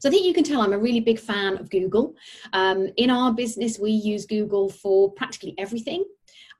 So 0.00 0.08
I 0.08 0.12
think 0.12 0.26
you 0.26 0.34
can 0.34 0.44
tell 0.44 0.60
I'm 0.60 0.72
a 0.72 0.78
really 0.78 1.00
big 1.00 1.18
fan 1.18 1.56
of 1.58 1.70
Google. 1.70 2.14
Um, 2.52 2.88
in 2.96 3.10
our 3.10 3.32
business, 3.32 3.78
we 3.78 3.90
use 3.90 4.26
Google 4.26 4.68
for 4.68 5.12
practically 5.12 5.54
everything, 5.58 6.04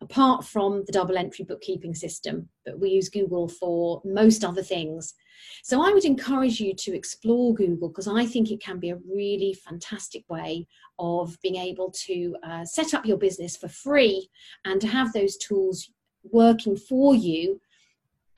apart 0.01 0.45
from 0.45 0.85
the 0.87 0.93
double 0.93 1.17
entry 1.17 1.45
bookkeeping 1.45 1.95
system, 1.95 2.49
but 2.65 2.79
we 2.79 2.91
use 2.91 3.09
Google 3.09 3.49
for 3.49 4.03
most 4.05 4.45
other 4.45 4.63
things. 4.63 5.15
So 5.63 5.83
I 5.83 5.93
would 5.93 6.05
encourage 6.05 6.61
you 6.61 6.75
to 6.75 6.95
explore 6.95 7.55
Google 7.55 7.89
because 7.89 8.09
I 8.09 8.27
think 8.27 8.51
it 8.51 8.63
can 8.63 8.79
be 8.79 8.91
a 8.91 8.99
really 9.13 9.55
fantastic 9.55 10.25
way 10.29 10.67
of 10.99 11.39
being 11.43 11.57
able 11.57 11.91
to 12.07 12.37
uh, 12.43 12.65
set 12.65 12.95
up 12.95 13.07
your 13.07 13.19
business 13.19 13.57
for 13.57 13.69
free 13.69 14.29
and 14.65 14.81
to 14.81 14.87
have 14.87 15.13
those 15.13 15.37
tools 15.37 15.91
working 16.31 16.77
for 16.77 17.15
you 17.15 17.61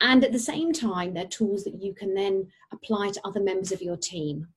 and 0.01 0.23
at 0.23 0.31
the 0.31 0.39
same 0.39 0.71
time, 0.71 1.13
they're 1.13 1.25
tools 1.25 1.63
that 1.65 1.81
you 1.81 1.93
can 1.93 2.13
then 2.13 2.47
apply 2.71 3.11
to 3.11 3.21
other 3.25 3.41
members 3.41 3.71
of 3.71 3.81
your 3.81 3.97
team. 3.97 4.47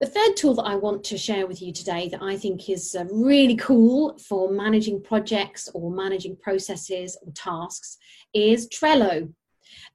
The 0.00 0.06
third 0.06 0.34
tool 0.34 0.54
that 0.54 0.62
I 0.62 0.76
want 0.76 1.04
to 1.04 1.18
share 1.18 1.46
with 1.46 1.60
you 1.60 1.74
today 1.74 2.08
that 2.08 2.22
I 2.22 2.34
think 2.34 2.70
is 2.70 2.96
uh, 2.98 3.04
really 3.12 3.56
cool 3.56 4.16
for 4.16 4.50
managing 4.50 5.02
projects 5.02 5.68
or 5.74 5.90
managing 5.90 6.36
processes 6.36 7.18
or 7.20 7.30
tasks 7.34 7.98
is 8.32 8.66
Trello. 8.70 9.30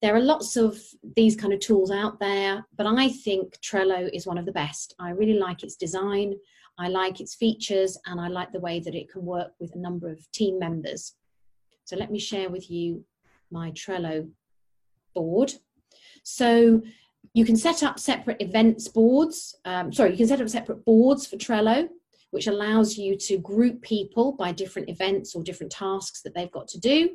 There 0.04 0.16
are 0.16 0.22
lots 0.22 0.58
of 0.58 0.80
these 1.16 1.36
kind 1.36 1.54
of 1.54 1.60
tools 1.60 1.90
out 1.90 2.20
there, 2.20 2.64
but 2.78 2.86
I 2.86 3.10
think 3.10 3.58
Trello 3.62 4.08
is 4.14 4.28
one 4.28 4.38
of 4.38 4.46
the 4.46 4.52
best. 4.52 4.94
I 5.00 5.10
really 5.10 5.40
like 5.40 5.64
its 5.64 5.76
design, 5.76 6.36
I 6.78 6.88
like 6.88 7.20
its 7.20 7.34
features, 7.34 7.98
and 8.06 8.22
I 8.22 8.28
like 8.28 8.52
the 8.52 8.60
way 8.60 8.80
that 8.82 8.94
it 8.94 9.12
can 9.12 9.26
work 9.26 9.54
with 9.60 9.74
a 9.74 9.80
number 9.80 10.12
of 10.12 10.32
team 10.32 10.60
members. 10.60 11.16
So 11.86 11.96
let 11.96 12.12
me 12.12 12.20
share 12.20 12.50
with 12.50 12.70
you 12.70 13.04
my 13.50 13.72
Trello 13.72 14.30
board. 15.16 15.54
So 16.22 16.84
you 17.36 17.44
can 17.44 17.58
set 17.58 17.84
up 17.84 18.00
separate 18.00 18.42
events 18.42 18.88
boards. 18.88 19.56
Um, 19.66 19.92
sorry, 19.92 20.12
you 20.12 20.18
can 20.18 20.28
set 20.28 20.40
up 20.40 20.48
separate 20.48 20.86
boards 20.86 21.28
for 21.28 21.36
Trello, 21.36 21.90
which 22.32 22.48
allows 22.48 22.98
you 22.98 23.18
to 23.18 23.38
group 23.38 23.82
people 23.82 24.32
by 24.32 24.54
different 24.54 24.90
events 24.90 25.36
or 25.36 25.44
different 25.44 25.74
tasks 25.74 26.22
that 26.22 26.34
they've 26.34 26.52
got 26.52 26.70
to 26.70 26.80
do. 26.80 27.10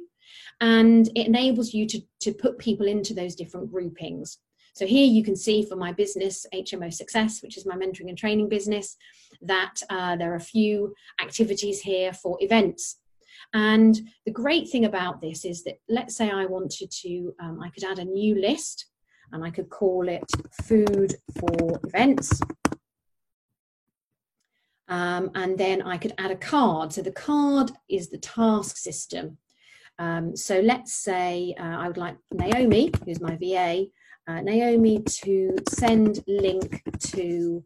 And 0.60 1.08
it 1.16 1.26
enables 1.26 1.72
you 1.72 1.86
to, 1.86 2.02
to 2.20 2.34
put 2.34 2.58
people 2.58 2.86
into 2.86 3.14
those 3.14 3.34
different 3.34 3.72
groupings. 3.72 4.36
So 4.74 4.86
here 4.86 5.06
you 5.06 5.24
can 5.24 5.36
see 5.36 5.64
for 5.64 5.74
my 5.74 5.90
business, 5.90 6.44
HMO 6.54 6.92
Success, 6.92 7.42
which 7.42 7.56
is 7.56 7.64
my 7.64 7.74
mentoring 7.74 8.10
and 8.10 8.18
training 8.18 8.50
business, 8.50 8.98
that 9.40 9.76
uh, 9.88 10.16
there 10.16 10.32
are 10.32 10.36
a 10.36 10.40
few 10.40 10.94
activities 11.22 11.80
here 11.80 12.12
for 12.12 12.36
events. 12.40 12.98
And 13.54 13.98
the 14.26 14.32
great 14.32 14.68
thing 14.68 14.84
about 14.84 15.22
this 15.22 15.46
is 15.46 15.64
that 15.64 15.80
let's 15.88 16.14
say 16.14 16.28
I 16.30 16.44
wanted 16.44 16.90
to, 16.90 17.34
um, 17.40 17.58
I 17.62 17.70
could 17.70 17.84
add 17.84 17.98
a 17.98 18.04
new 18.04 18.38
list 18.38 18.89
and 19.32 19.44
I 19.44 19.50
could 19.50 19.70
call 19.70 20.08
it 20.08 20.24
food 20.62 21.14
for 21.38 21.80
events. 21.84 22.40
Um, 24.88 25.30
and 25.34 25.56
then 25.56 25.82
I 25.82 25.96
could 25.98 26.14
add 26.18 26.32
a 26.32 26.36
card. 26.36 26.92
So 26.92 27.02
the 27.02 27.12
card 27.12 27.70
is 27.88 28.10
the 28.10 28.18
task 28.18 28.76
system. 28.76 29.38
Um, 29.98 30.34
so 30.36 30.60
let's 30.60 30.94
say 30.94 31.54
uh, 31.60 31.62
I 31.62 31.86
would 31.86 31.96
like 31.96 32.16
Naomi, 32.32 32.90
who's 33.04 33.20
my 33.20 33.36
VA, 33.36 33.86
uh, 34.26 34.40
Naomi 34.40 35.02
to 35.02 35.56
send 35.68 36.20
link 36.26 36.82
to 37.12 37.64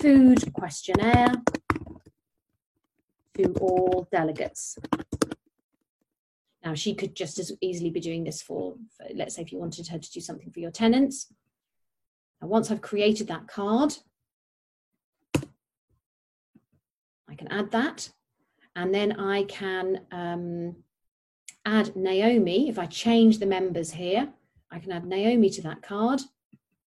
food 0.00 0.52
questionnaire 0.52 1.32
to 3.36 3.52
all 3.60 4.08
delegates. 4.10 4.78
Now, 6.66 6.74
she 6.74 6.94
could 6.94 7.14
just 7.14 7.38
as 7.38 7.52
easily 7.60 7.90
be 7.90 8.00
doing 8.00 8.24
this 8.24 8.42
for, 8.42 8.74
for, 8.96 9.06
let's 9.14 9.36
say, 9.36 9.42
if 9.42 9.52
you 9.52 9.58
wanted 9.58 9.86
her 9.86 10.00
to 10.00 10.10
do 10.10 10.18
something 10.18 10.50
for 10.50 10.58
your 10.58 10.72
tenants. 10.72 11.32
And 12.40 12.50
once 12.50 12.72
I've 12.72 12.80
created 12.80 13.28
that 13.28 13.46
card, 13.46 13.94
I 17.30 17.36
can 17.38 17.46
add 17.52 17.70
that. 17.70 18.10
And 18.74 18.92
then 18.92 19.12
I 19.12 19.44
can 19.44 20.00
um, 20.10 20.74
add 21.64 21.94
Naomi. 21.94 22.68
If 22.68 22.80
I 22.80 22.86
change 22.86 23.38
the 23.38 23.46
members 23.46 23.92
here, 23.92 24.28
I 24.72 24.80
can 24.80 24.90
add 24.90 25.06
Naomi 25.06 25.50
to 25.50 25.62
that 25.62 25.82
card. 25.82 26.20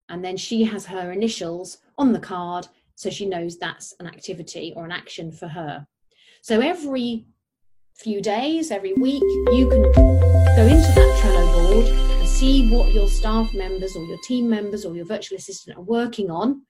And 0.08 0.24
then 0.24 0.36
she 0.36 0.64
has 0.64 0.84
her 0.86 1.12
initials 1.12 1.78
on 1.96 2.12
the 2.12 2.18
card 2.18 2.66
so 2.96 3.08
she 3.08 3.24
knows 3.24 3.56
that's 3.56 3.94
an 4.00 4.08
activity 4.08 4.72
or 4.74 4.84
an 4.84 4.90
action 4.90 5.30
for 5.30 5.46
her. 5.46 5.86
So 6.42 6.58
every 6.60 7.26
few 8.02 8.22
days, 8.22 8.70
every 8.70 8.94
week, 8.94 9.22
you 9.52 9.68
can 9.68 9.82
go 9.82 10.62
into 10.62 10.90
that 10.94 11.20
Trello 11.20 11.52
board 11.52 11.86
and 11.86 12.26
see 12.26 12.70
what 12.70 12.94
your 12.94 13.06
staff 13.06 13.52
members 13.52 13.94
or 13.94 14.02
your 14.06 14.16
team 14.24 14.48
members 14.48 14.86
or 14.86 14.96
your 14.96 15.04
virtual 15.04 15.36
assistant 15.36 15.76
are 15.76 15.82
working 15.82 16.30
on. 16.30 16.62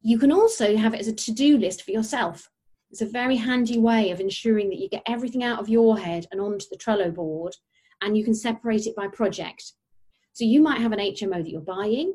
You 0.00 0.18
can 0.18 0.32
also 0.32 0.78
have 0.78 0.94
it 0.94 1.00
as 1.00 1.08
a 1.08 1.12
to 1.12 1.32
do 1.32 1.58
list 1.58 1.82
for 1.82 1.90
yourself. 1.90 2.48
It's 2.90 3.02
a 3.02 3.06
very 3.06 3.36
handy 3.36 3.78
way 3.78 4.10
of 4.10 4.20
ensuring 4.20 4.70
that 4.70 4.78
you 4.78 4.88
get 4.88 5.02
everything 5.06 5.44
out 5.44 5.60
of 5.60 5.68
your 5.68 5.98
head 5.98 6.26
and 6.32 6.40
onto 6.40 6.64
the 6.70 6.78
Trello 6.78 7.14
board, 7.14 7.54
and 8.00 8.16
you 8.16 8.24
can 8.24 8.34
separate 8.34 8.86
it 8.86 8.96
by 8.96 9.06
project. 9.08 9.74
So 10.32 10.44
you 10.44 10.62
might 10.62 10.80
have 10.80 10.92
an 10.92 10.98
HMO 10.98 11.42
that 11.42 11.50
you're 11.50 11.60
buying, 11.60 12.14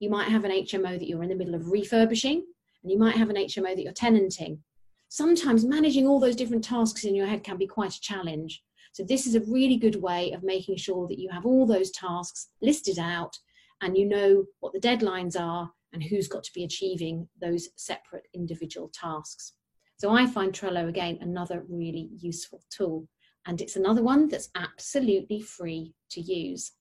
you 0.00 0.08
might 0.08 0.28
have 0.28 0.44
an 0.44 0.52
HMO 0.52 0.98
that 0.98 1.06
you're 1.06 1.22
in 1.22 1.28
the 1.28 1.36
middle 1.36 1.54
of 1.54 1.70
refurbishing, 1.70 2.46
and 2.82 2.90
you 2.90 2.98
might 2.98 3.16
have 3.16 3.28
an 3.28 3.36
HMO 3.36 3.76
that 3.76 3.82
you're 3.82 3.92
tenanting 3.92 4.60
sometimes 5.08 5.64
managing 5.64 6.06
all 6.06 6.20
those 6.20 6.36
different 6.36 6.64
tasks 6.64 7.04
in 7.04 7.14
your 7.14 7.26
head 7.26 7.44
can 7.44 7.56
be 7.56 7.66
quite 7.66 7.94
a 7.94 8.00
challenge. 8.00 8.62
So 8.92 9.02
this 9.02 9.26
is 9.26 9.34
a 9.34 9.40
really 9.40 9.76
good 9.76 9.96
way 9.96 10.32
of 10.32 10.42
making 10.42 10.76
sure 10.76 11.06
that 11.08 11.18
you 11.18 11.28
have 11.30 11.44
all 11.44 11.66
those 11.66 11.90
tasks 11.90 12.48
listed 12.62 12.98
out 12.98 13.36
and 13.82 13.96
you 13.96 14.06
know 14.06 14.44
what 14.60 14.72
the 14.72 14.80
deadlines 14.80 15.38
are 15.38 15.70
and 15.92 16.02
who's 16.02 16.28
got 16.28 16.44
to 16.44 16.52
be 16.54 16.64
achieving 16.64 17.28
those 17.40 17.68
separate 17.76 18.26
individual 18.34 18.90
tasks. 18.94 19.52
So 19.98 20.10
I 20.10 20.26
find 20.26 20.52
Trello 20.52 20.88
again 20.88 21.18
another 21.20 21.64
really 21.68 22.10
useful 22.20 22.62
tool 22.70 23.08
and 23.46 23.60
it's 23.60 23.76
another 23.76 24.02
one 24.02 24.28
that's 24.28 24.50
absolutely 24.54 25.40
free 25.40 25.94
to 26.10 26.20
use. 26.20 26.72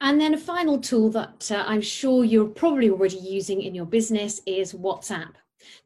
And 0.00 0.20
then 0.20 0.34
a 0.34 0.38
final 0.38 0.78
tool 0.78 1.10
that 1.10 1.50
uh, 1.50 1.64
I'm 1.66 1.80
sure 1.80 2.24
you're 2.24 2.46
probably 2.46 2.88
already 2.88 3.16
using 3.16 3.62
in 3.62 3.74
your 3.74 3.84
business 3.84 4.40
is 4.46 4.72
WhatsApp. 4.72 5.32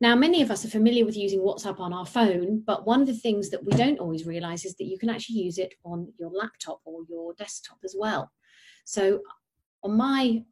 Now, 0.00 0.14
many 0.14 0.42
of 0.42 0.50
us 0.50 0.64
are 0.64 0.70
familiar 0.70 1.04
with 1.04 1.16
using 1.16 1.40
WhatsApp 1.40 1.80
on 1.80 1.92
our 1.92 2.06
phone, 2.06 2.62
but 2.66 2.86
one 2.86 3.00
of 3.00 3.06
the 3.06 3.14
things 3.14 3.50
that 3.50 3.64
we 3.64 3.72
don't 3.72 3.98
always 3.98 4.26
realize 4.26 4.64
is 4.64 4.74
that 4.76 4.84
you 4.84 4.98
can 4.98 5.08
actually 5.08 5.40
use 5.40 5.58
it 5.58 5.74
on 5.84 6.12
your 6.18 6.30
laptop 6.30 6.80
or 6.84 7.02
your 7.08 7.34
desktop 7.34 7.78
as 7.84 7.94
well. 7.98 8.30
So 8.84 9.20
on 9.82 9.96
my 9.96 10.44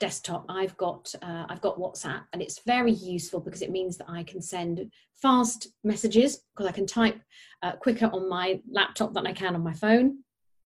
desktop 0.00 0.44
I've 0.48 0.76
got 0.76 1.14
uh, 1.22 1.46
I've 1.48 1.60
got 1.60 1.78
WhatsApp 1.78 2.22
and 2.32 2.42
it's 2.42 2.60
very 2.66 2.92
useful 2.92 3.40
because 3.40 3.62
it 3.62 3.70
means 3.70 3.96
that 3.96 4.10
I 4.10 4.22
can 4.24 4.42
send 4.42 4.90
fast 5.14 5.68
messages 5.82 6.42
because 6.52 6.68
I 6.68 6.72
can 6.72 6.86
type 6.86 7.20
uh, 7.62 7.72
quicker 7.72 8.06
on 8.06 8.28
my 8.28 8.60
laptop 8.70 9.14
than 9.14 9.26
I 9.26 9.32
can 9.32 9.54
on 9.54 9.62
my 9.62 9.72
phone. 9.72 10.18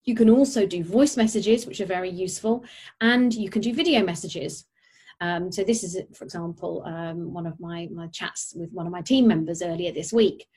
You 0.05 0.15
can 0.15 0.29
also 0.29 0.65
do 0.65 0.83
voice 0.83 1.17
messages 1.17 1.65
which 1.65 1.81
are 1.81 1.85
very 1.85 2.09
useful 2.09 2.63
and 3.01 3.33
you 3.33 3.49
can 3.49 3.61
do 3.61 3.73
video 3.73 4.03
messages 4.03 4.65
um, 5.19 5.51
so 5.51 5.63
this 5.63 5.83
is, 5.83 5.97
for 6.13 6.23
example, 6.23 6.83
um, 6.85 7.33
one 7.33 7.47
of 7.47 7.59
my, 7.59 7.87
my 7.91 8.07
chats 8.07 8.53
with 8.55 8.71
one 8.71 8.85
of 8.85 8.91
my 8.91 9.01
team 9.01 9.27
members 9.27 9.61
earlier 9.61 9.91
this 9.91 10.13
week. 10.13 10.47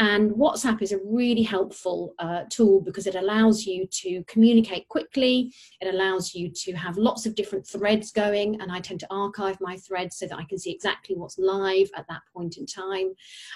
And 0.00 0.32
WhatsApp 0.32 0.82
is 0.82 0.90
a 0.90 0.98
really 1.04 1.42
helpful 1.42 2.14
uh, 2.18 2.42
tool 2.50 2.80
because 2.80 3.06
it 3.06 3.14
allows 3.14 3.64
you 3.64 3.86
to 3.86 4.24
communicate 4.24 4.88
quickly. 4.88 5.52
It 5.80 5.94
allows 5.94 6.34
you 6.34 6.50
to 6.50 6.72
have 6.72 6.96
lots 6.96 7.26
of 7.26 7.36
different 7.36 7.64
threads 7.64 8.10
going. 8.10 8.60
And 8.60 8.72
I 8.72 8.80
tend 8.80 8.98
to 9.00 9.06
archive 9.10 9.56
my 9.60 9.76
threads 9.76 10.16
so 10.16 10.26
that 10.26 10.38
I 10.38 10.44
can 10.44 10.58
see 10.58 10.72
exactly 10.72 11.14
what's 11.14 11.38
live 11.38 11.90
at 11.96 12.08
that 12.08 12.22
point 12.34 12.56
in 12.56 12.66
time. 12.66 13.12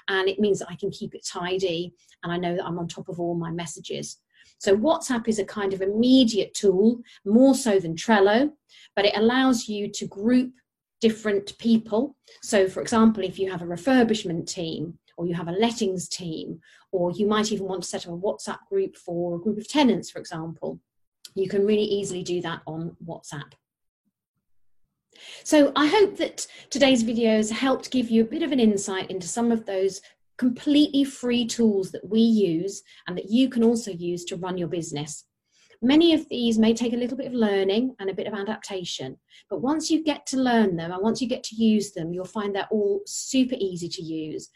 And 0.06 0.28
it 0.28 0.38
means 0.38 0.60
that 0.60 0.70
I 0.70 0.76
can 0.76 0.90
keep 0.90 1.16
it 1.16 1.26
tidy 1.26 1.92
and 2.22 2.32
I 2.32 2.36
know 2.36 2.54
that 2.54 2.64
I'm 2.64 2.78
on 2.78 2.86
top 2.86 3.08
of 3.08 3.18
all 3.18 3.34
my 3.34 3.50
messages. 3.50 4.18
So 4.58 4.76
WhatsApp 4.76 5.28
is 5.28 5.38
a 5.38 5.44
kind 5.44 5.72
of 5.72 5.80
immediate 5.80 6.54
tool, 6.54 7.00
more 7.24 7.54
so 7.54 7.78
than 7.78 7.94
Trello, 7.94 8.50
but 8.94 9.04
it 9.04 9.16
allows 9.16 9.68
you 9.68 9.88
to 9.92 10.06
group 10.06 10.52
different 11.00 11.56
people. 11.58 12.16
So, 12.42 12.68
for 12.68 12.82
example, 12.82 13.22
if 13.22 13.38
you 13.38 13.50
have 13.50 13.62
a 13.62 13.66
refurbishment 13.66 14.46
team, 14.46 14.98
or 15.16 15.26
you 15.26 15.34
have 15.34 15.48
a 15.48 15.52
lettings 15.52 16.08
team, 16.08 16.60
or 16.92 17.10
you 17.12 17.26
might 17.26 17.50
even 17.52 17.66
want 17.66 17.82
to 17.82 17.88
set 17.88 18.06
up 18.06 18.12
a 18.12 18.16
WhatsApp 18.16 18.58
group 18.68 18.96
for 18.96 19.36
a 19.36 19.40
group 19.40 19.58
of 19.58 19.68
tenants, 19.68 20.10
for 20.10 20.18
example, 20.18 20.80
you 21.34 21.48
can 21.48 21.66
really 21.66 21.82
easily 21.82 22.22
do 22.22 22.40
that 22.40 22.60
on 22.66 22.96
WhatsApp. 23.04 23.52
So 25.42 25.72
I 25.74 25.86
hope 25.86 26.16
that 26.18 26.46
today's 26.70 27.02
video 27.02 27.36
has 27.36 27.50
helped 27.50 27.90
give 27.90 28.10
you 28.10 28.22
a 28.22 28.26
bit 28.26 28.42
of 28.42 28.52
an 28.52 28.60
insight 28.60 29.10
into 29.10 29.26
some 29.26 29.50
of 29.50 29.66
those 29.66 30.00
completely 30.38 31.04
free 31.04 31.44
tools 31.46 31.90
that 31.90 32.08
we 32.08 32.20
use 32.20 32.82
and 33.06 33.16
that 33.18 33.28
you 33.28 33.48
can 33.48 33.62
also 33.62 33.90
use 33.90 34.24
to 34.24 34.36
run 34.36 34.56
your 34.56 34.68
business. 34.68 35.24
Many 35.82 36.12
of 36.12 36.28
these 36.28 36.58
may 36.58 36.74
take 36.74 36.92
a 36.92 36.96
little 36.96 37.16
bit 37.16 37.28
of 37.28 37.34
learning 37.34 37.94
and 38.00 38.10
a 38.10 38.14
bit 38.14 38.26
of 38.26 38.34
adaptation, 38.34 39.16
but 39.48 39.60
once 39.60 39.90
you 39.90 40.02
get 40.02 40.26
to 40.26 40.36
learn 40.36 40.76
them 40.76 40.90
and 40.90 41.02
once 41.02 41.20
you 41.20 41.28
get 41.28 41.44
to 41.44 41.56
use 41.56 41.92
them, 41.92 42.12
you'll 42.12 42.24
find 42.24 42.54
they're 42.54 42.66
all 42.70 43.00
super 43.06 43.54
easy 43.58 43.88
to 43.88 44.02
use. 44.02 44.48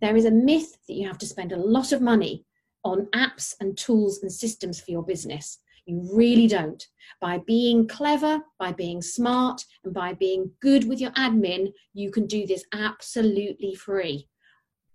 There 0.00 0.16
is 0.16 0.26
a 0.26 0.30
myth 0.30 0.76
that 0.86 0.94
you 0.94 1.08
have 1.08 1.18
to 1.18 1.26
spend 1.26 1.52
a 1.52 1.56
lot 1.56 1.90
of 1.90 2.00
money 2.00 2.44
on 2.84 3.06
apps 3.14 3.54
and 3.60 3.76
tools 3.76 4.20
and 4.22 4.32
systems 4.32 4.80
for 4.80 4.92
your 4.92 5.02
business. 5.02 5.58
You 5.86 6.08
really 6.12 6.46
don't. 6.46 6.86
By 7.20 7.38
being 7.38 7.88
clever, 7.88 8.40
by 8.58 8.72
being 8.72 9.02
smart, 9.02 9.64
and 9.84 9.92
by 9.92 10.14
being 10.14 10.52
good 10.60 10.88
with 10.88 11.00
your 11.00 11.10
admin, 11.12 11.72
you 11.94 12.10
can 12.12 12.26
do 12.26 12.46
this 12.46 12.64
absolutely 12.72 13.74
free. 13.74 14.28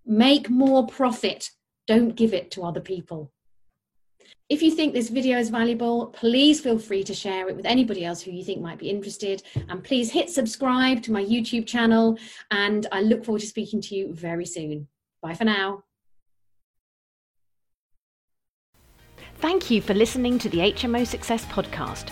Make 0.05 0.49
more 0.49 0.85
profit. 0.85 1.49
Don't 1.87 2.15
give 2.15 2.33
it 2.33 2.51
to 2.51 2.63
other 2.63 2.81
people. 2.81 3.31
If 4.47 4.61
you 4.61 4.69
think 4.69 4.93
this 4.93 5.09
video 5.09 5.39
is 5.39 5.49
valuable, 5.49 6.07
please 6.07 6.61
feel 6.61 6.77
free 6.77 7.03
to 7.05 7.15
share 7.15 7.49
it 7.49 7.55
with 7.55 7.65
anybody 7.65 8.05
else 8.05 8.21
who 8.21 8.31
you 8.31 8.43
think 8.43 8.61
might 8.61 8.77
be 8.77 8.89
interested. 8.89 9.41
And 9.69 9.83
please 9.83 10.11
hit 10.11 10.29
subscribe 10.29 11.01
to 11.03 11.11
my 11.11 11.23
YouTube 11.23 11.65
channel. 11.65 12.17
And 12.51 12.85
I 12.91 13.01
look 13.01 13.25
forward 13.25 13.41
to 13.41 13.47
speaking 13.47 13.81
to 13.81 13.95
you 13.95 14.13
very 14.13 14.45
soon. 14.45 14.87
Bye 15.21 15.33
for 15.33 15.45
now. 15.45 15.83
Thank 19.39 19.71
you 19.71 19.81
for 19.81 19.93
listening 19.93 20.37
to 20.39 20.49
the 20.49 20.59
HMO 20.59 21.05
Success 21.05 21.43
Podcast. 21.45 22.11